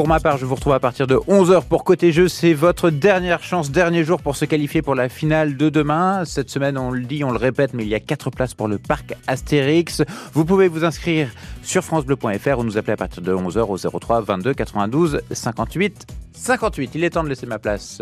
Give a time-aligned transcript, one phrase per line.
[0.00, 2.26] Pour ma part, je vous retrouve à partir de 11h pour Côté Jeu.
[2.26, 6.24] C'est votre dernière chance, dernier jour pour se qualifier pour la finale de demain.
[6.24, 8.66] Cette semaine, on le dit, on le répète, mais il y a 4 places pour
[8.66, 10.02] le parc Astérix.
[10.32, 11.28] Vous pouvez vous inscrire
[11.62, 16.92] sur francebleu.fr ou nous appeler à partir de 11h au 03 22 92 58 58.
[16.94, 18.00] Il est temps de laisser ma place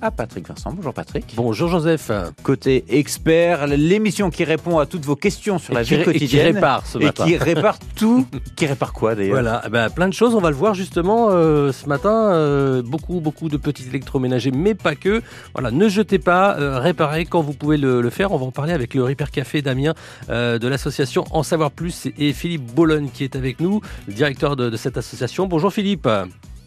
[0.00, 0.72] à Patrick Vincent.
[0.72, 1.34] Bonjour Patrick.
[1.36, 2.10] Bonjour Joseph.
[2.42, 6.48] Côté expert, l'émission qui répond à toutes vos questions sur la vie quotidienne.
[6.48, 7.24] Et qui répare ce matin.
[7.24, 8.26] Et qui répare tout.
[8.56, 10.34] qui répare quoi d'ailleurs Voilà, eh ben, plein de choses.
[10.34, 12.32] On va le voir justement euh, ce matin.
[12.32, 15.22] Euh, beaucoup, beaucoup de petits électroménagers, mais pas que.
[15.54, 18.32] Voilà, ne jetez pas, euh, réparez quand vous pouvez le, faire.
[18.32, 19.94] On va en parler avec le Repair Café Damien
[20.28, 24.70] de l'association En Savoir Plus et Philippe Bologne qui est avec nous, le directeur de,
[24.70, 25.46] de cette association.
[25.46, 26.08] Bonjour Philippe.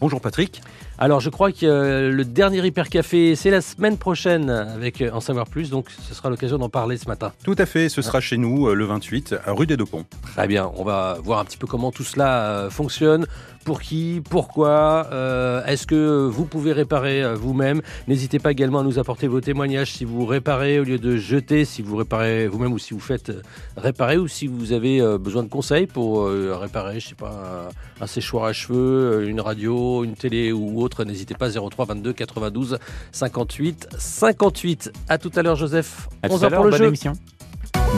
[0.02, 0.60] Bonjour Patrick.
[0.98, 5.46] Alors je crois que le dernier Hyper Café, c'est la semaine prochaine avec En Savoir
[5.46, 7.32] Plus, donc ce sera l'occasion d'en parler ce matin.
[7.44, 10.04] Tout à fait, ce sera chez nous le 28, rue des Deux Ponts.
[10.34, 13.26] Très bien, on va voir un petit peu comment tout cela fonctionne,
[13.64, 18.82] pour qui, pourquoi, euh, est-ce que vous pouvez réparer euh, vous-même N'hésitez pas également à
[18.82, 22.72] nous apporter vos témoignages si vous réparez au lieu de jeter, si vous réparez vous-même
[22.72, 23.42] ou si vous faites euh,
[23.76, 27.68] réparer ou si vous avez besoin de conseils pour réparer, je sais pas,
[28.00, 31.04] un, séchoir à cheveux, une radio, une télé ou autre.
[31.04, 32.78] N'hésitez pas 03 22 92
[33.12, 34.92] 58 58.
[35.08, 36.08] À tout à l'heure Joseph.
[36.22, 36.86] À 11h pour le jeu.
[36.86, 37.12] Émission.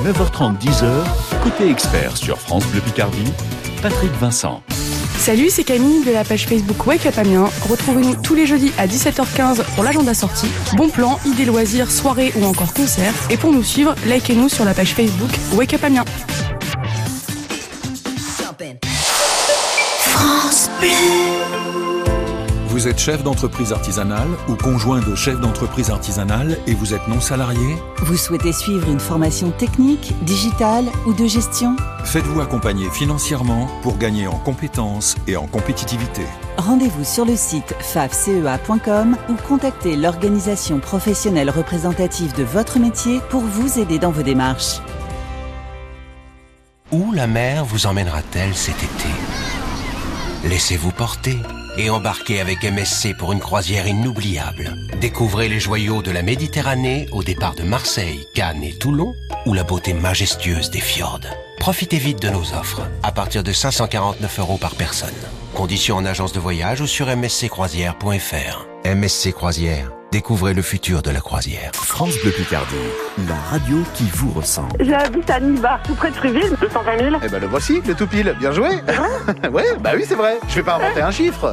[0.05, 3.33] 9h30 10h, côté expert sur France Bleu Picardie,
[3.83, 4.62] Patrick Vincent.
[5.25, 7.48] Salut, c'est Camille de la page Facebook Wake Up Amiens.
[7.67, 10.50] Retrouvez-nous tous les jeudis à 17h15 pour l'agenda sortie.
[10.77, 13.14] Bon plan, idées loisirs, soirées ou encore concerts.
[13.31, 16.05] Et pour nous suivre, likez-nous sur la page Facebook Wake Up Amiens.
[19.98, 20.69] France
[22.75, 27.20] vous êtes chef d'entreprise artisanale ou conjoint de chef d'entreprise artisanale et vous êtes non
[27.20, 33.97] salarié Vous souhaitez suivre une formation technique, digitale ou de gestion Faites-vous accompagner financièrement pour
[33.97, 36.22] gagner en compétences et en compétitivité.
[36.56, 43.78] Rendez-vous sur le site fafcea.com ou contactez l'organisation professionnelle représentative de votre métier pour vous
[43.78, 44.81] aider dans vos démarches.
[46.91, 49.09] Où la mer vous emmènera-t-elle cet été?
[50.43, 51.38] Laissez-vous porter
[51.76, 54.74] et embarquez avec MSC pour une croisière inoubliable.
[55.00, 59.14] Découvrez les joyaux de la Méditerranée au départ de Marseille, Cannes et Toulon
[59.46, 61.20] ou la beauté majestueuse des fjords.
[61.58, 65.14] Profitez vite de nos offres à partir de 549 euros par personne.
[65.54, 68.66] Conditions en agence de voyage ou sur msccroisière.fr.
[68.84, 71.72] MSC Croisière Découvrez le futur de la croisière.
[71.75, 72.76] France Bleu Picardie,
[73.26, 74.76] la radio qui vous ressemble.
[74.78, 77.16] J'habite à Nibar, tout près de Friville, 220 000.
[77.20, 78.32] Eh ben le voici, le tout pile.
[78.38, 78.69] Bien joué.
[79.53, 80.38] ouais, bah oui, c'est vrai.
[80.47, 81.53] Je vais pas inventer un chiffre.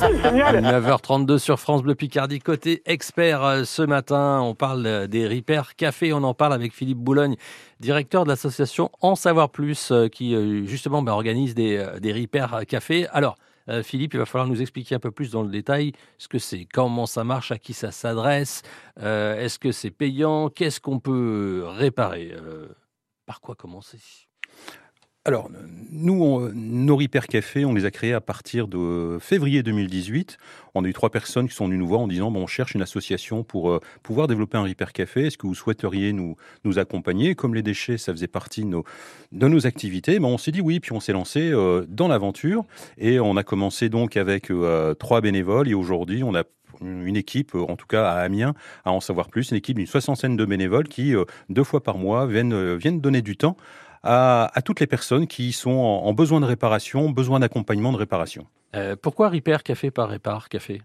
[0.24, 0.64] Génial.
[0.64, 4.40] 9h32 sur France Bleu Picardie, côté expert euh, ce matin.
[4.40, 6.14] On parle euh, des Ripper Café.
[6.14, 7.36] On en parle avec Philippe Boulogne,
[7.80, 10.34] directeur de l'association En Savoir Plus, euh, qui
[10.66, 12.26] justement bah, organise des, des
[12.66, 13.06] Café.
[13.12, 13.36] Alors,
[13.68, 16.38] euh, Philippe, il va falloir nous expliquer un peu plus dans le détail ce que
[16.38, 18.62] c'est, comment ça marche, à qui ça s'adresse,
[19.00, 22.68] euh, est-ce que c'est payant, qu'est-ce qu'on peut réparer, euh,
[23.26, 23.98] par quoi commencer?
[25.26, 25.50] Alors,
[25.90, 30.38] nous, nos Repair Café, on les a créés à partir de février 2018.
[30.76, 32.76] On a eu trois personnes qui sont venues nous voir en disant bon, on cherche
[32.76, 35.26] une association pour euh, pouvoir développer un Repair Café.
[35.26, 37.34] Est-ce que vous souhaiteriez nous, nous accompagner?
[37.34, 38.84] Comme les déchets, ça faisait partie de nos,
[39.32, 42.64] de nos activités, ben, on s'est dit oui, puis on s'est lancé euh, dans l'aventure.
[42.96, 45.68] Et on a commencé donc avec euh, trois bénévoles.
[45.68, 46.44] Et aujourd'hui, on a
[46.82, 48.54] une équipe, en tout cas à Amiens,
[48.84, 51.14] à en savoir plus, une équipe d'une soixantaine de bénévoles qui,
[51.48, 53.56] deux fois par mois, viennent, viennent donner du temps
[54.06, 58.46] à, toutes les personnes qui sont en, besoin de réparation, besoin d'accompagnement de réparation.
[58.74, 60.82] Euh, pourquoi Repair Café par Répar Café?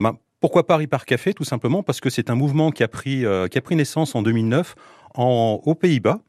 [0.00, 3.24] Ben, Pourquoi pas Ripar Café Tout simplement parce que c'est un mouvement qui a pris,
[3.24, 4.74] euh, qui a pris naissance en 2009
[5.14, 6.20] en, aux Pays-Bas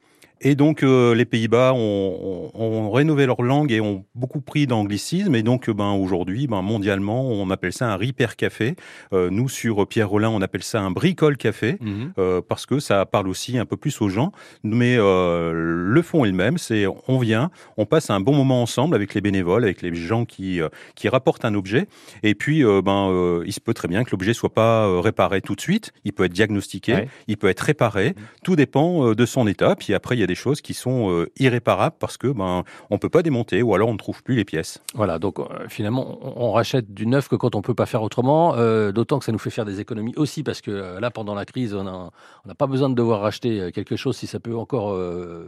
[0.41, 5.33] et donc, euh, les Pays-Bas ont, ont, rénové leur langue et ont beaucoup pris d'anglicisme.
[5.35, 8.75] Et donc, ben, aujourd'hui, ben, mondialement, on appelle ça un Repair Café.
[9.13, 12.13] Euh, nous, sur Pierre Rollin, on appelle ça un Bricole Café, mhm.
[12.17, 14.31] euh, parce que ça parle aussi un peu plus aux gens.
[14.63, 16.57] Mais euh, le fond est le même.
[16.57, 20.25] C'est on vient, on passe un bon moment ensemble avec les bénévoles, avec les gens
[20.25, 21.87] qui, euh, qui rapportent un objet.
[22.23, 25.55] Et puis, euh, ben, il se peut très bien que l'objet soit pas réparé tout
[25.55, 25.91] de suite.
[26.03, 28.09] Il peut être diagnostiqué, il peut être réparé.
[28.09, 28.13] Mhm.
[28.43, 29.75] Tout dépend de son état.
[29.75, 32.97] Puis après, il y a des choses qui sont euh, irréparables parce que ben on
[32.97, 34.81] peut pas démonter ou alors on ne trouve plus les pièces.
[34.93, 38.55] Voilà, donc euh, finalement on, rachète du neuf que quand on peut pas faire autrement.
[38.55, 41.45] Euh, d'autant que ça nous fait faire des économies aussi parce que là pendant la
[41.45, 44.97] crise on n'a pas besoin de devoir racheter quelque chose si ça peut encore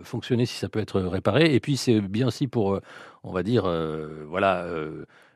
[0.04, 1.54] fonctionner, si ça peut être réparé.
[1.54, 2.80] Et puis c'est bien aussi pour
[3.24, 3.70] on va dire
[4.28, 4.66] voilà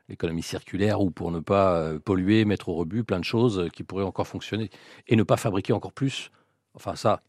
[0.08, 4.04] l'économie circulaire ou pour ne pas polluer, mettre au rebut plein de choses qui pourraient
[4.04, 4.70] encore fonctionner
[5.08, 6.30] et ne pas fabriquer encore plus.
[6.74, 7.22] Enfin ça,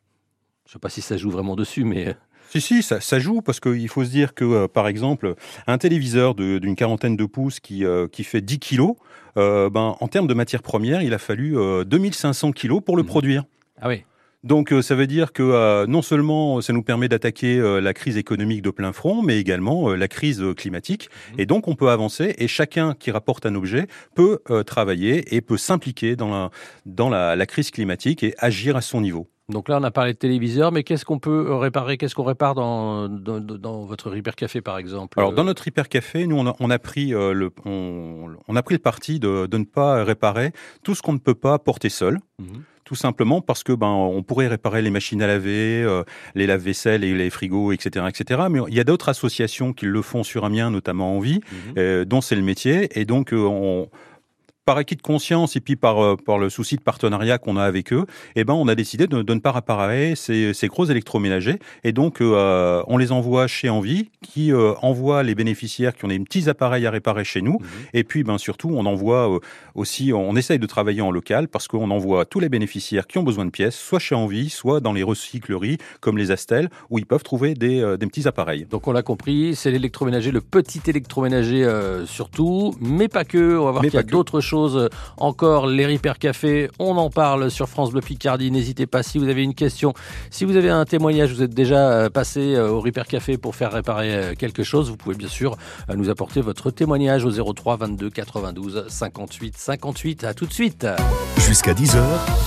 [0.65, 2.15] je ne sais pas si ça joue vraiment dessus, mais
[2.50, 5.77] Si, si, ça, ça joue parce qu'il faut se dire que, euh, par exemple, un
[5.77, 8.95] téléviseur d'une quarantaine de pouces qui, euh, qui fait 10 kilos,
[9.38, 13.04] euh, ben, en termes de matière première, il a fallu euh, 2500 kilos pour le
[13.04, 13.44] produire.
[13.81, 14.04] Ah oui.
[14.44, 17.94] Donc euh, ça veut dire que euh, non seulement ça nous permet d'attaquer euh, la
[17.94, 21.09] crise économique de plein front, mais également euh, la crise euh, climatique.
[21.38, 25.39] Et donc on peut avancer et chacun qui rapporte un objet peut euh, travailler et
[25.39, 26.50] peut s'impliquer dans, la,
[26.86, 29.30] dans la, la crise climatique et agir à son niveau.
[29.54, 32.24] Donc là, on a parlé de téléviseur, mais qu'est-ce qu'on peut euh, réparer Qu'est-ce qu'on
[32.24, 36.38] répare dans, dans, dans votre Repair Café, par exemple Alors dans notre hyper café, nous
[36.38, 39.58] on a, on a pris euh, le on, on a pris le parti de, de
[39.58, 40.52] ne pas réparer
[40.84, 42.20] tout ce qu'on ne peut pas porter seul.
[42.40, 42.64] Mhm.
[42.86, 46.04] Tout simplement parce que ben on pourrait réparer les machines à laver, euh,
[46.36, 48.42] les lave-vaisselle et les frigos, etc., etc.
[48.52, 51.74] Mais il y a d'autres associations qui le font sur Amiens, notamment Envie, Mhm.
[51.78, 52.90] euh, dont c'est le métier.
[53.00, 53.88] Et donc euh, on
[54.65, 57.63] par acquis de conscience et puis par, euh, par le souci de partenariat qu'on a
[57.63, 58.06] avec eux,
[58.36, 61.60] eh ben, on a décidé de, de ne pas réparer ces, ces gros électroménagers.
[61.83, 66.07] Et donc, euh, on les envoie chez Envie, qui euh, envoie les bénéficiaires qui ont
[66.07, 67.60] des petits appareils à réparer chez nous.
[67.94, 69.39] Et puis, ben, surtout, on envoie euh,
[69.75, 73.24] aussi, on essaye de travailler en local parce qu'on envoie tous les bénéficiaires qui ont
[73.24, 77.06] besoin de pièces, soit chez Envie, soit dans les recycleries comme les Astel, où ils
[77.06, 78.66] peuvent trouver des, des petits appareils.
[78.69, 81.68] Donc on l'a compris, c'est l'électroménager, le petit électroménager
[82.06, 83.57] surtout, mais pas que.
[83.57, 84.53] On va voir qu'il y a d'autres choses
[85.18, 85.68] encore.
[85.68, 88.52] Les Repair Café, on en parle sur France Bleu Picardie.
[88.52, 89.94] N'hésitez pas si vous avez une question,
[90.30, 93.56] si vous avez un témoignage, vous êtes déjà euh, passé euh, au Repair Café pour
[93.56, 95.58] faire réparer euh, quelque chose, vous pouvez bien sûr
[95.96, 100.24] nous apporter votre témoignage au 03 22 92 58 58.
[100.24, 100.88] À tout de suite.
[101.38, 102.02] Jusqu'à 10h,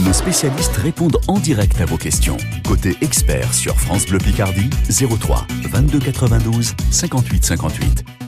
[0.05, 2.37] nos spécialistes répondent en direct à vos questions.
[2.67, 8.26] Côté expert sur France Bleu Picardie, 03 22 92 58 58.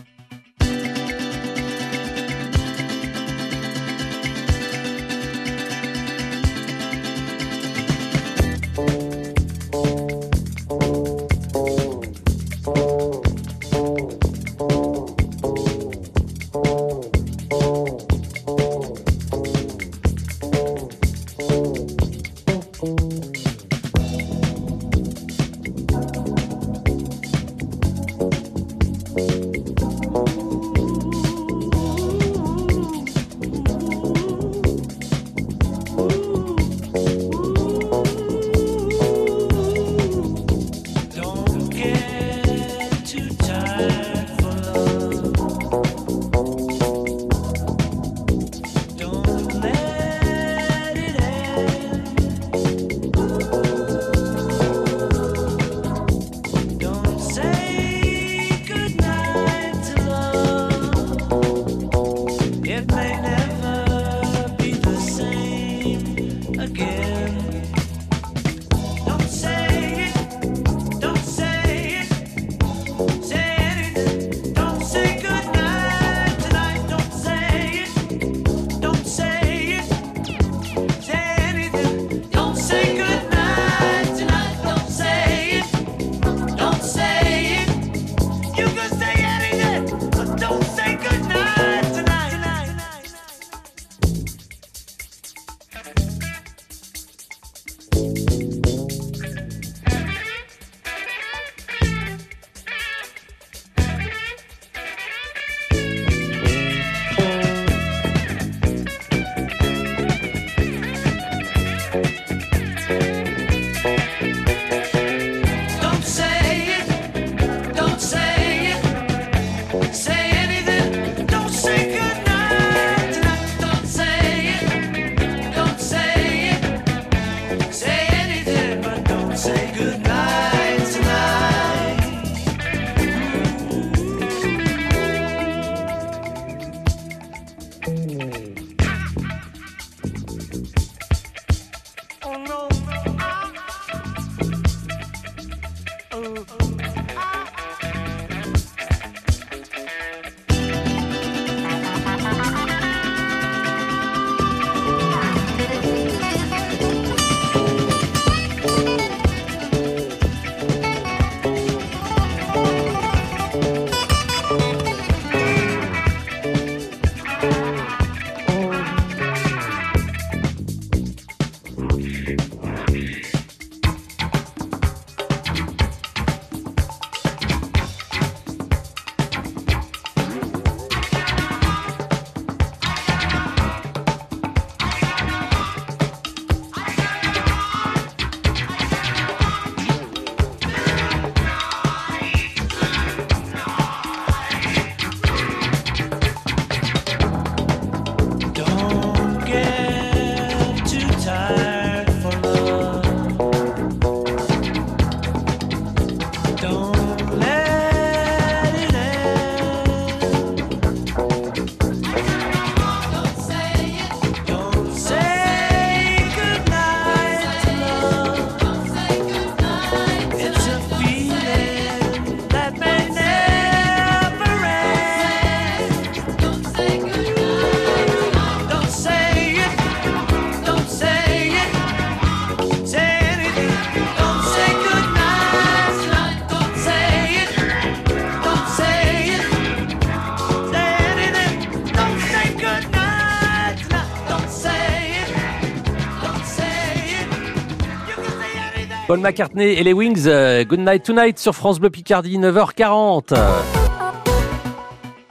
[249.08, 253.34] Paul McCartney et les Wings, euh, Good Night Tonight sur France Bleu Picardie, 9h40.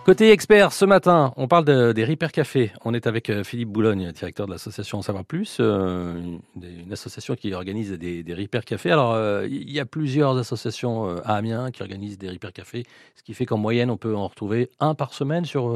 [0.03, 2.71] Côté expert, ce matin, on parle de- des Repair Café.
[2.85, 6.19] On est avec euh, Philippe Boulogne, directeur de l'association En Savoir Plus, euh,
[6.59, 8.89] une, association qui organise des, des Repair Café.
[8.89, 9.15] Alors,
[9.45, 12.83] il y a plusieurs associations à Amiens qui organisent des Repair Café,
[13.15, 15.67] ce qui fait qu'en moyenne, on peut en retrouver un par semaine sur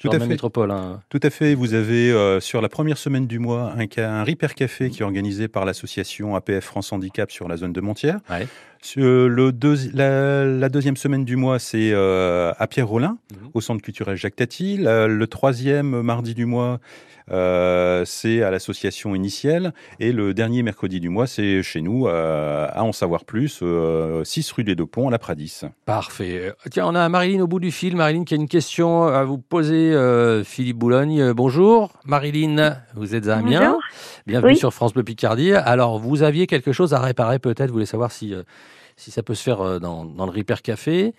[0.00, 0.26] Tout à fait.
[0.26, 0.70] métropole.
[0.70, 1.00] hein.
[1.08, 1.54] Tout à fait.
[1.54, 5.04] Vous avez euh, sur la première semaine du mois un, un Repair Café qui est
[5.04, 8.18] organisé par l'association APF France Handicap sur la zone de Montière.
[8.30, 8.46] Ouais.
[8.82, 13.50] Sur le deuxi- la, la deuxième semaine du mois, c'est euh, à Pierre-Rollin, Mhm.
[13.52, 14.78] au centre culturel Jacques Tati.
[14.78, 16.80] La- le troisième mardi du mois,
[17.30, 19.74] euh, c'est à l'association Initielle.
[20.00, 24.24] Et le dernier mercredi du mois, c'est chez nous, euh, à En Savoir Plus, euh,
[24.24, 25.60] 6 rue des Deux Ponts, à la Pradis.
[25.84, 26.54] Parfait.
[26.70, 27.96] Tiens, on a Marilyn au bout du fil.
[27.96, 31.34] Marilyn qui a une question à vous poser, euh, Philippe Boulogne.
[31.34, 31.92] Bonjour.
[32.06, 33.60] Marilyn, vous êtes à Amiens.
[33.60, 33.80] Bonjour.
[34.26, 34.58] Bienvenue Oui.
[34.58, 35.52] sur France Bleu Picardie.
[35.52, 37.68] Alors, vous aviez quelque chose à réparer peut-être?
[37.68, 38.42] Vous voulez savoir si, euh,
[39.00, 41.14] si ça peut se faire euh, dans, dans le Repair Café.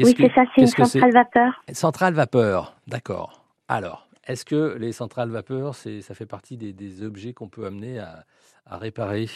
[0.00, 1.64] Oui, que- c'est ça, c'est une centrale vapeur.
[1.72, 2.76] Centrale vapeur.
[2.86, 3.44] D'accord.
[3.66, 7.66] Alors, est-ce que les centrales vapeur, c'est, ça fait partie des, des objets qu'on peut
[7.66, 8.24] amener à,
[8.66, 9.28] à réparer?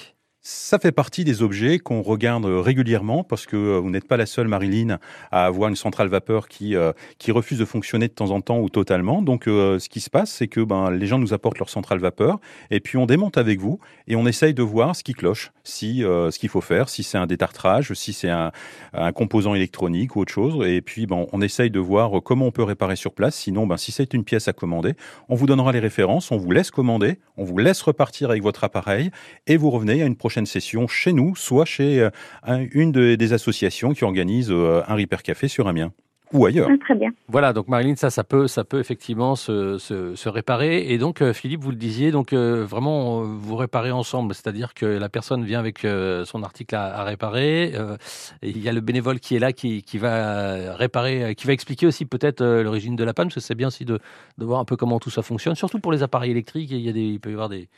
[0.45, 4.27] Ça fait partie des objets qu'on regarde régulièrement parce que euh, vous n'êtes pas la
[4.27, 4.99] seule, Marilyn,
[5.31, 8.59] à avoir une centrale vapeur qui, euh, qui refuse de fonctionner de temps en temps
[8.59, 9.23] ou totalement.
[9.23, 12.01] Donc, euh, ce qui se passe, c'est que ben, les gens nous apportent leur centrale
[12.01, 12.41] vapeur
[12.73, 16.03] et puis on démonte avec vous et on essaye de voir ce qui cloche, si
[16.03, 18.51] euh, ce qu'il faut faire, si c'est un détartrage, si c'est un,
[18.95, 20.67] un composant électronique ou autre chose.
[20.67, 23.37] Et puis, ben, on essaye de voir comment on peut réparer sur place.
[23.37, 24.95] Sinon, ben, si c'est une pièce à commander,
[25.29, 28.65] on vous donnera les références, on vous laisse commander, on vous laisse repartir avec votre
[28.65, 29.13] appareil
[29.47, 32.11] et vous revenez à une prochaine session chez nous, soit chez euh,
[32.43, 35.93] un- une de- des associations qui organise euh, un Repair Café sur Amiens
[36.33, 36.69] ou ailleurs.
[36.71, 37.11] Ah, très bien.
[37.29, 40.91] Voilà, donc Marilyn, ça, ça peut, ça peut effectivement se, se, se réparer.
[40.91, 44.87] Et donc, euh, Philippe, vous le disiez, donc euh, vraiment, vous réparez ensemble, c'est-à-dire que
[44.87, 47.73] la personne vient avec euh, son article à, à réparer.
[47.75, 47.99] euh,
[48.41, 51.53] et il y a le bénévole qui est là, qui, qui va réparer, qui va
[51.53, 53.99] expliquer aussi peut-être euh, l'origine de la panne, parce que c'est bien aussi de,
[54.39, 56.71] de voir un peu comment tout ça fonctionne, surtout pour les appareils électriques.
[56.71, 57.69] Il, y a des, il peut y avoir des,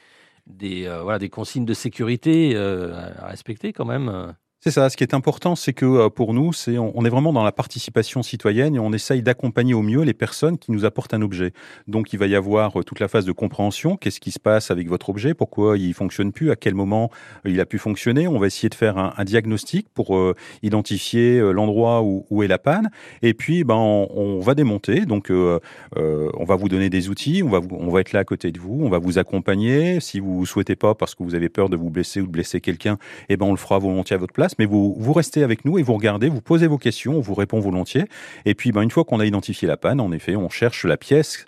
[0.46, 4.34] des, euh, voilà, des consignes de sécurité euh, à respecter quand même.
[4.66, 4.88] C'est ça.
[4.88, 7.52] Ce qui est important, c'est que euh, pour nous, c'est on est vraiment dans la
[7.52, 11.52] participation citoyenne et on essaye d'accompagner au mieux les personnes qui nous apportent un objet.
[11.86, 13.98] Donc, il va y avoir euh, toute la phase de compréhension.
[13.98, 15.34] Qu'est-ce qui se passe avec votre objet?
[15.34, 16.50] Pourquoi il fonctionne plus?
[16.50, 17.10] À quel moment
[17.44, 18.26] euh, il a pu fonctionner?
[18.26, 20.18] On va essayer de faire un, diagnostic pour
[20.62, 22.90] identifier l'endroit où, est la panne.
[23.20, 25.04] Et puis, ben, on, va démonter.
[25.04, 27.42] Donc, on va vous donner des outils.
[27.44, 28.80] On va, on va être là à côté de vous.
[28.82, 30.00] On va vous accompagner.
[30.00, 32.60] Si vous souhaitez pas, parce que vous avez peur de vous blesser ou de blesser
[32.62, 32.96] quelqu'un,
[33.28, 34.53] eh ben, on le fera volontiers à votre place.
[34.58, 37.60] Mais vous, restez avec nous et vous regardez, vous posez vos questions, on vous répond
[37.60, 38.04] volontiers.
[38.44, 40.96] Et puis, ben, une fois qu'on a identifié la panne, en effet, on cherche la
[40.96, 41.46] pièce.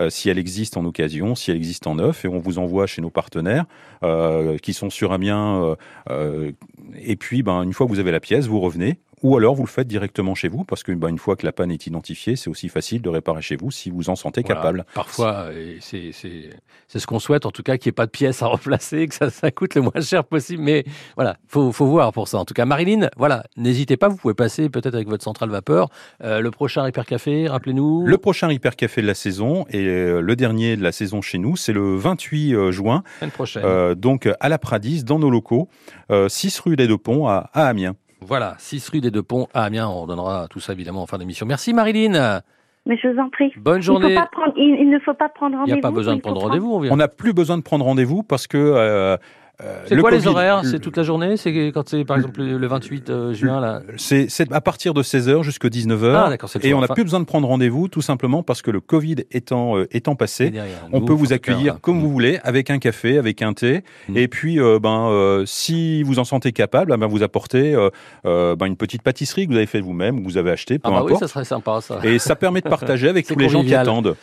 [0.00, 2.86] euh, si elle existe en occasion, si elle existe en neuf, et on vous envoie
[2.86, 3.66] chez nos partenaires
[4.02, 5.62] euh, qui sont sur Amiens.
[5.62, 5.76] euh,
[6.10, 6.52] euh,
[6.98, 9.64] et puis, ben, une fois que vous avez la pièce, vous revenez, ou alors vous
[9.64, 12.36] le faites directement chez vous, parce que ben, une fois que la panne est identifiée,
[12.36, 14.54] c'est aussi facile de réparer chez vous si vous en sentez Voilà.
[14.56, 14.84] capable.
[14.94, 16.50] Parfois, euh, c'est c'est-
[16.88, 18.46] c'est ce qu'on souhaite, en tout cas, qu'il n'y ait pas de pièces à
[18.80, 20.62] remplacer, que ça, ça coûte le moins cher possible.
[20.62, 20.84] Mais
[21.16, 22.38] voilà, faut, faut voir pour ça.
[22.38, 25.88] En tout cas, Marilyn, voilà, n'hésitez pas, vous pouvez passer peut-être avec votre centrale vapeur.
[26.24, 28.04] Euh, le prochain Hyper Café, rappelez-nous.
[28.06, 31.38] Le prochain Hyper Café de la saison et euh, le dernier de la saison chez
[31.38, 33.62] nous, c'est le 28 euh, juin, semaine prochaine.
[33.64, 35.68] euh, donc à la Pradis, dans nos locaux,
[36.10, 37.94] euh, 6 rue des Deux Ponts à, à Amiens.
[38.20, 39.88] Voilà, 6 rue des Deux Ponts à Amiens.
[39.88, 41.46] On donnera tout ça évidemment en fin d'émission.
[41.46, 42.40] Merci Marilyn.
[42.86, 43.52] Mais je vous en prie.
[43.56, 44.14] Bonne Il, faut journée.
[44.14, 45.74] pas prendre- il- il ne faut pas prendre Il rendez-vous.
[45.76, 46.72] n'y a pas besoin de il prendre rendez-vous.
[46.74, 46.92] On vient.
[46.92, 48.56] On n'a plus besoin de prendre rendez-vous parce que...
[48.58, 49.16] euh,
[49.62, 52.42] euh, C'est le quoi les horaires C'est toute la journée C'est quand c'est par exemple
[52.42, 56.14] le 28 euh, juin là C'est à partir de 16h jusqu'à 19h.
[56.14, 58.80] Ah et on n'a Enfin, plus besoin de prendre rendez-vous tout simplement parce que le
[58.80, 60.88] Covid étant, euh, étant passé, derrière.
[60.92, 63.82] on peut vous accueillir comme vous voulez, avec un café, avec un thé.
[64.08, 64.16] Mm.
[64.16, 67.76] Et puis, ben, si vous en sentez capable, eh ben, vous apportez
[68.24, 71.00] ben, une petite pâtisserie que vous avez fait vous-même, que vous avez acheté, peu Ah
[71.00, 72.00] bah oui, ça serait sympa ça.
[72.02, 74.16] Et ça permet de partager avec tous les gens qui attendent.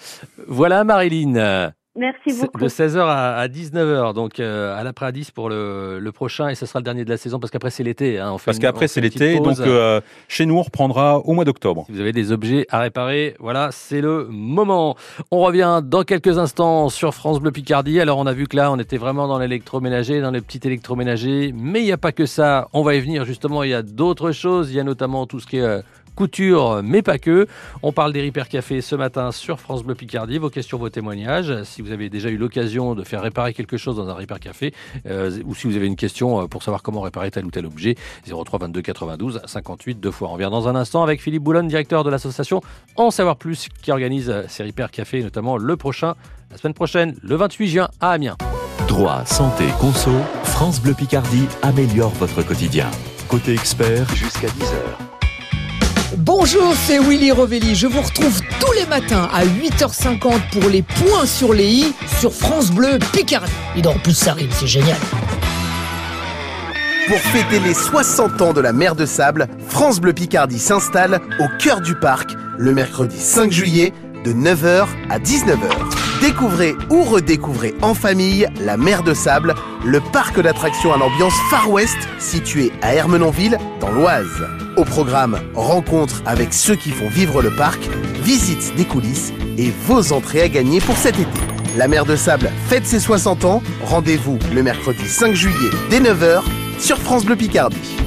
[0.48, 1.74] Voilà Marilyn.
[1.98, 2.60] Merci beaucoup.
[2.60, 6.56] De 16h à, à 19h, donc euh, à la Pradis pour le, le prochain, et
[6.56, 8.20] ce sera le dernier de la saison parce qu'après c'est l'été.
[8.20, 9.40] hein, on fait Parce qu'après, c'est l'été.
[9.40, 11.86] Donc, euh, chez nous, on reprendra au mois d'octobre.
[11.88, 14.96] Si vous avez des objets à réparer, voilà, c'est le moment.
[15.32, 18.00] On revient dans quelques instants sur France Bleu Picardie.
[18.00, 21.52] Alors, on a vu que là, on était vraiment dans l'électroménager, dans les petits électroménagers.
[21.56, 22.68] Mais il n'y a pas que ça.
[22.74, 23.64] On va y venir, justement.
[23.64, 24.70] Il y a d'autres choses.
[24.72, 25.82] Il y a notamment tout ce qui est euh,
[26.18, 27.48] couture, mais pas que.
[27.84, 30.40] On parle des Repair Café ce matin sur France Bleu Picardie.
[30.40, 31.64] Vos questions, vos témoignages.
[31.64, 34.74] Si vous avez déjà eu l'occasion de faire réparer quelque chose dans un Repair Café,
[35.06, 37.68] euh, ou si vous avez une question euh, pour savoir comment réparer tel ou tel
[37.68, 37.96] objet,
[38.28, 40.30] 03 22 92 58 deux fois.
[40.30, 42.62] On revient dans un instant avec Philippe Boulogne, directeur de l'association
[42.96, 46.16] En Savoir Plus, qui organise euh, ces Repair Café, notamment le prochain,
[46.50, 48.38] la semaine prochaine, le 28 juin à Amiens.
[48.88, 50.12] Droit, santé, conso,
[50.44, 52.90] France Bleu Picardie améliore votre quotidien.
[53.28, 55.17] Côté expert, jusqu'à 10h.
[56.16, 57.76] Bonjour, c'est Willy Rovelli.
[57.76, 62.32] Je vous retrouve tous les matins à 8h50 pour les points sur les i sur
[62.32, 63.52] France Bleu Picardie.
[63.76, 64.98] Et en plus, ça rime, c'est génial.
[67.10, 71.62] Pour fêter les 60 ans de la mer de Sable, France Bleu Picardie s'installe au
[71.62, 73.92] cœur du parc le mercredi 5 juillet
[74.24, 76.22] de 9h à 19h.
[76.22, 81.70] Découvrez ou redécouvrez en famille la mer de Sable, le parc d'attractions à l'ambiance Far
[81.70, 84.48] West situé à Hermenonville dans l'Oise.
[84.78, 87.80] Au programme Rencontre avec ceux qui font vivre le parc,
[88.22, 91.40] visite des coulisses et vos entrées à gagner pour cet été.
[91.78, 93.64] La mer de Sable fête ses 60 ans.
[93.84, 96.44] Rendez-vous le mercredi 5 juillet dès 9h
[96.78, 97.98] sur France Bleu Picardie.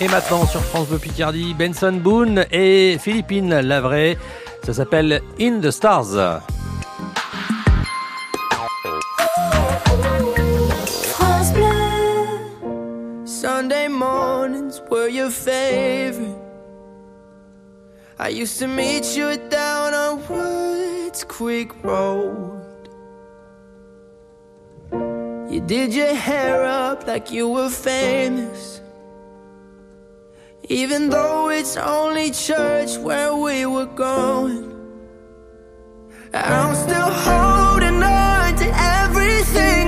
[0.00, 4.16] Et maintenant sur France Bleu Picardie, Benson Boone et Philippine Lavray.
[4.64, 6.40] Ça s'appelle In the Stars.
[14.90, 16.36] Were your favorite.
[18.18, 22.58] I used to meet you down on Woods Creek Road.
[25.50, 28.80] You did your hair up like you were famous.
[30.68, 34.74] Even though it's only church where we were going,
[36.34, 38.68] I'm still holding on to
[39.00, 39.87] everything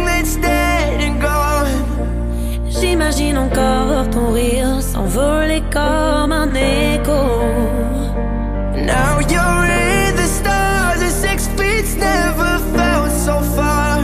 [3.10, 7.42] J'imagine encore ton rire s'envoler comme un écho.
[8.76, 13.98] Now you're in the stars, and six feet never felt so far.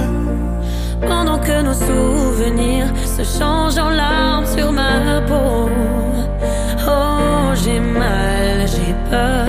[1.02, 5.70] Pendant que nos souvenirs se changent en larmes sur ma peau.
[6.88, 9.46] Oh, j'ai mal, j'ai peur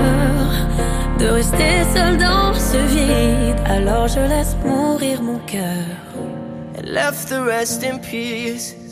[1.18, 3.58] de rester seul dans ce vide.
[3.66, 5.98] Alors je laisse mourir mon cœur.
[6.84, 8.87] Left the rest in pieces.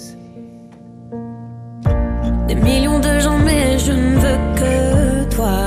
[2.48, 5.58] Des millions de gens, mais je ne veux que toi.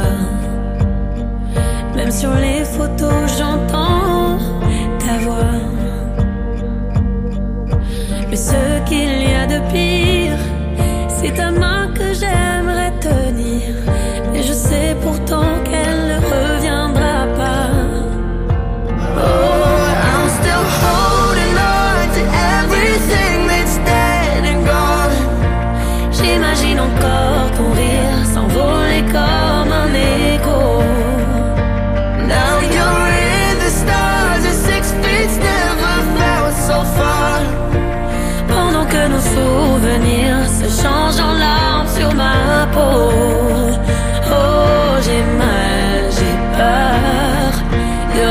[1.97, 4.39] Même sur les photos, j'entends
[5.05, 5.59] ta voix.
[8.31, 10.39] Mais ce qu'il y a de pire,
[11.09, 11.68] c'est ta main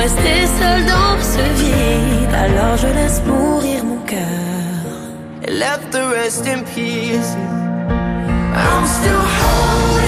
[0.08, 2.34] rester seul dans ce vide.
[2.34, 4.86] Alors je laisse mourir mon cœur.
[5.48, 7.36] Left the rest in pieces.
[8.56, 10.07] I'm still holding,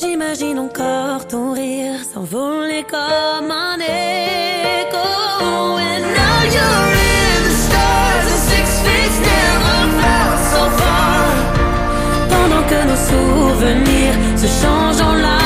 [0.00, 4.96] J'imagine encore ton rire s'envoler comme un écho.
[5.80, 11.24] And now You're in the stars, and six feet never felt so far.
[12.28, 15.37] Pendant que nos souvenirs se changent en larmes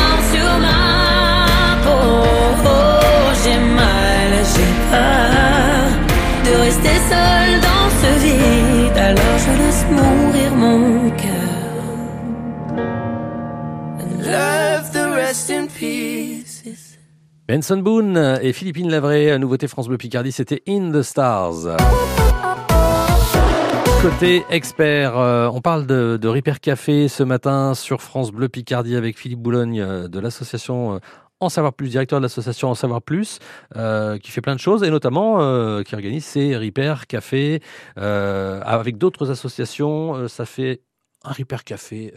[17.52, 21.76] Benson Boone et Philippine Lavray, nouveauté France Bleu Picardie, c'était In the Stars.
[24.00, 29.18] Côté expert, euh, on parle de, Ripper Café ce matin sur France Bleu Picardie avec
[29.18, 30.98] Philippe Boulogne euh, de l'association euh,
[31.40, 33.38] En Savoir Plus, directeur de l'association En Savoir Plus,
[33.74, 35.36] qui fait plein de choses et notamment
[35.82, 37.60] qui organise ces Ripper Café
[37.96, 40.26] avec d'autres associations.
[40.26, 40.80] Ça fait
[41.22, 42.14] un Ripper Café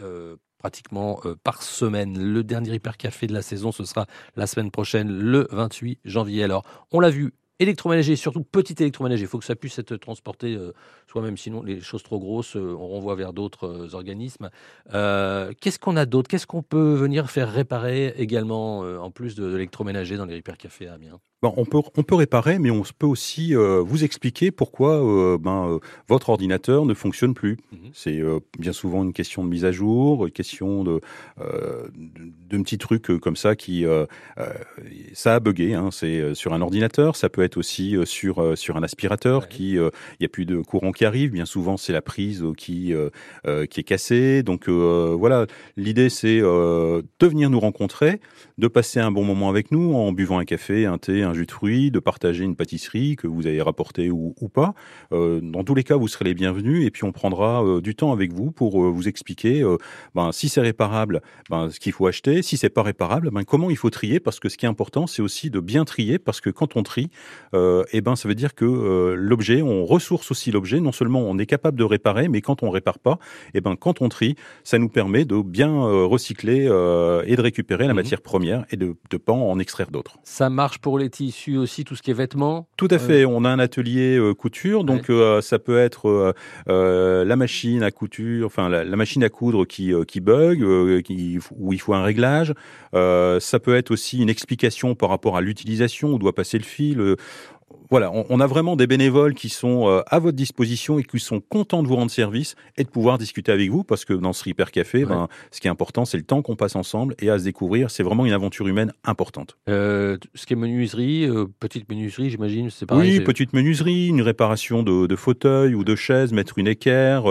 [0.66, 2.18] pratiquement euh, par semaine.
[2.18, 6.42] Le dernier Hyper Café de la saison, ce sera la semaine prochaine, le 28 janvier.
[6.42, 9.22] Alors, on l'a vu, électroménager, surtout petit électroménager.
[9.22, 10.72] Il faut que ça puisse être transporté euh,
[11.10, 14.50] soi-même, sinon les choses trop grosses, euh, on renvoie vers d'autres euh, organismes.
[14.92, 16.28] Euh, Qu'est-ce qu'on a d'autre?
[16.28, 20.36] Qu'est-ce qu'on peut venir faire réparer également, euh, en plus de, de l'électroménager dans les
[20.36, 21.20] Hyper Cafés à Amiens?
[21.42, 25.78] Bon, on, peut, on peut réparer, mais on peut aussi euh, vous expliquer pourquoi ben,
[26.08, 27.58] votre ordinateur ne fonctionne plus.
[27.72, 27.90] Mhm.
[27.92, 28.20] C'est
[28.58, 31.00] bien souvent une question de mise à jour, une question de,
[31.38, 31.90] de,
[32.48, 33.84] de petits trucs comme ça qui...
[35.12, 38.82] ça a bugué, hein, c'est sur un ordinateur, ça peut être aussi sur sur un
[38.82, 39.90] aspirateur qui il
[40.20, 41.30] y a plus de courant qui arrive.
[41.30, 43.10] Bien souvent, c'est la prise euh, qui euh,
[43.46, 44.42] euh, qui est cassée.
[44.42, 48.20] Donc voilà, l'idée c'est de venir nous rencontrer,
[48.56, 51.46] de passer un bon moment avec nous en buvant un café, un thé, un jus
[51.46, 54.74] de fruits, de partager une pâtisserie que vous avez rapportée ou, pas.
[55.10, 58.32] Dans tous les cas, vous serez les bienvenus et puis on prendra du temps avec
[58.32, 59.64] vous pour vous expliquer
[60.14, 62.42] ben, si c'est réparable, ben, ce qu'il faut acheter.
[62.42, 64.20] Si c'est pas réparable, ben, comment il faut trier?
[64.20, 66.82] Parce que ce qui est important, c'est aussi de bien trier parce que quand on
[66.82, 67.10] trie,
[67.54, 70.80] eh ben, ça veut dire que l'objet, on ressource aussi l'objet.
[70.86, 73.18] Non seulement on est capable de réparer, mais quand on répare pas,
[73.54, 77.42] eh ben, quand on trie, ça nous permet de bien euh, recycler euh, et de
[77.42, 80.16] récupérer la matière première et de ne pas en extraire d'autres.
[80.22, 82.68] Ça marche pour les tissus aussi, tout ce qui est vêtements?
[82.76, 83.24] Tout à fait.
[83.24, 86.32] On a un atelier euh, couture, donc euh, ça peut être euh,
[86.68, 90.62] euh, la machine à couture, enfin la, la machine à coudre qui, euh, qui bug,
[90.62, 92.54] euh, qui, où il faut un réglage.
[92.94, 96.64] Euh, ça peut être aussi une explication par rapport à l'utilisation, où doit passer le
[96.64, 97.16] fil.
[97.90, 101.18] Voilà, on, on a vraiment des bénévoles qui sont euh, à votre disposition et qui
[101.20, 104.32] sont contents de vous rendre service et de pouvoir discuter avec vous parce que dans
[104.32, 107.30] ce Repair Café, ben, ce qui est important, c'est le temps qu'on passe ensemble et
[107.30, 107.90] à se découvrir.
[107.90, 109.56] C'est vraiment une aventure humaine importante.
[109.68, 113.18] Euh, ce qui est menuiserie, euh, petite menuiserie, j'imagine, c'est pareil.
[113.18, 117.24] Oui, petite menuiserie, une réparation de, de fauteuils ou de chaises, mettre une équerre,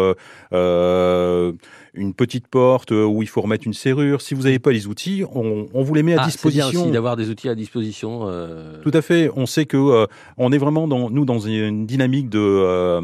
[0.54, 1.54] euh,
[1.96, 4.22] une petite porte euh, où il faut remettre une serrure.
[4.22, 6.82] Si vous n'avez pas les outils, on, on vous les met à Ah, disposition.
[6.84, 8.22] aussi d'avoir des outils à disposition.
[8.28, 9.30] euh, Tout à fait.
[9.36, 10.06] On sait que euh,
[10.38, 13.02] on est vraiment dans nous dans une dynamique de euh,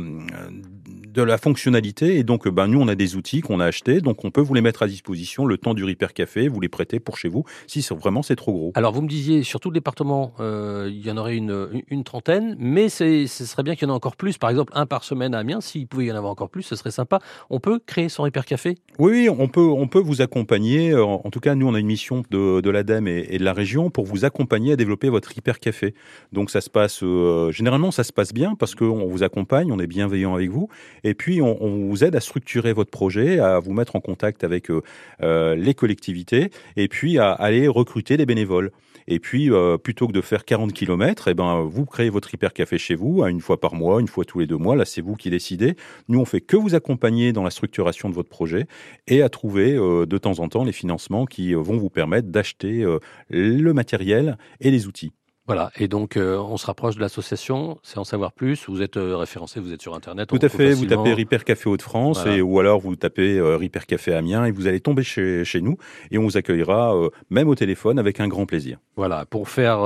[1.14, 4.24] de la fonctionnalité et donc ben nous on a des outils qu'on a achetés donc
[4.26, 7.00] on peut vous les mettre à disposition le temps du Repair Café, vous les prêter
[7.00, 8.72] pour chez vous si vraiment c'est trop gros.
[8.76, 12.04] Alors, vous me disiez, sur tout le département, euh, il y en aurait une, une-
[12.04, 14.38] trentaine, mais c'est- ce serait bien qu'il y en ait encore plus.
[14.38, 16.76] Par exemple, un par semaine à Amiens, s'il pouvait y en avoir encore plus, ce
[16.76, 17.20] serait sympa.
[17.50, 18.76] On peut créer son Hyper Café?
[18.98, 20.92] Oui, on peut, on peut vous accompagner.
[20.92, 23.44] euh, En tout cas, nous, on a une mission de, de l'ADEME et, et de
[23.44, 25.94] la région pour vous accompagner à développer votre hyper café.
[26.32, 29.80] Donc, ça se passe, euh, généralement, ça se passe bien parce qu'on vous accompagne, on
[29.80, 30.70] est bienveillant avec vous.
[31.04, 34.70] Et puis, on, vous aide à structurer votre projet, à vous mettre en contact avec
[34.70, 34.82] euh,
[35.22, 38.72] euh, les collectivités et puis à aller recruter des bénévoles.
[39.08, 42.54] Et puis, euh, plutôt que de faire 40 km, eh ben, vous créez votre hyper
[42.54, 44.76] café chez vous, à une fois par mois, une fois tous les deux mois.
[44.76, 45.76] Là, c'est vous qui décidez.
[46.08, 48.68] Nous, on fait que vous accompagner dans la structuration de votre projet
[49.08, 52.86] et à trouver de temps en temps les financements qui vont vous permettre d'acheter
[53.30, 55.14] le matériel et les outils.
[55.48, 58.70] Voilà, et donc euh, on se rapproche de l'association, c'est en savoir plus.
[58.70, 60.30] Vous êtes euh, référencé, vous êtes sur Internet.
[60.30, 62.38] Tout à fait, vous tapez Repair Café Hauts-de-France Voilà.
[62.38, 65.62] et ou alors vous tapez euh, Repair Café Amiens et vous allez tomber chez, chez
[65.62, 65.78] nous
[66.12, 68.78] et on vous accueillera euh, même au téléphone avec un grand plaisir.
[68.96, 69.82] Voilà, pour faire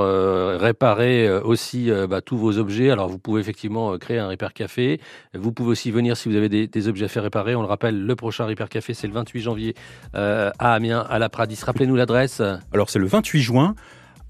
[0.58, 2.90] réparer aussi bah, tous vos objets.
[2.90, 5.00] Alors, vous pouvez effectivement créer un Repair Café.
[5.32, 7.54] Vous pouvez aussi venir si vous avez des, des objets à faire réparer.
[7.54, 9.74] On le rappelle, le prochain Repair Café, c'est le 28 janvier
[10.12, 11.58] à Amiens, à la Pradis.
[11.64, 12.42] Rappelez-nous l'adresse.
[12.72, 13.74] Alors c'est le 28 juin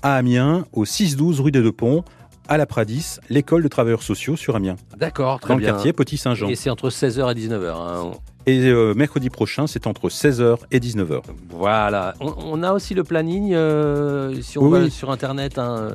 [0.07, 2.05] à Amiens, au 6-12 rue des Deux Ponts,
[2.49, 4.77] à la Pradis, l'école de travailleurs sociaux sur Amiens.
[4.97, 5.66] D'accord, très Dans bien.
[5.69, 6.49] le quartier Petit-Saint-Jean.
[6.49, 7.75] Et c'est entre 16h et 19h.
[7.75, 8.12] hein.
[8.47, 11.23] Et euh, mercredi prochain, c'est entre 16h et 19h.
[11.51, 12.14] Voilà.
[12.21, 15.59] On, on a aussi le planning, euh, si on Oui, va sur Internet.
[15.59, 15.88] hein.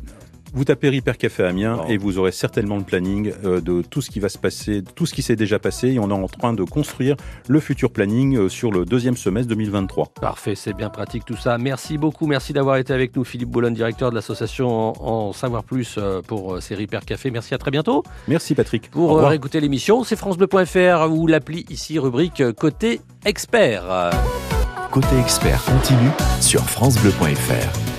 [0.53, 4.09] Vous tapez Repair Café Amiens et vous aurez certainement le planning euh, de tout ce
[4.09, 5.89] qui va se passer, de tout ce qui s'est déjà passé.
[5.89, 7.15] Et on est en train de construire
[7.47, 10.11] le futur planning euh, sur le deuxième semestre 2023.
[10.19, 11.57] Parfait, c'est bien pratique tout ça.
[11.57, 15.63] Merci beaucoup, merci d'avoir été avec nous, Philippe Boulogne, directeur de l'association en, en Savoir
[15.63, 17.31] Plus euh, pour euh, ces Repair Café.
[17.31, 18.03] Merci, à très bientôt.
[18.27, 18.89] Merci Patrick.
[18.93, 24.11] Au Pour euh, réécouter l'émission, c'est FranceBleu.fr ou l'appli ici, rubrique Côté Expert.
[24.91, 26.11] Côté expert continue
[26.41, 27.90] sur FranceBleu.fr.